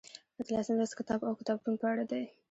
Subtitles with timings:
[0.39, 2.23] اتلسم لوست کتاب او کتابتون په اړه دی.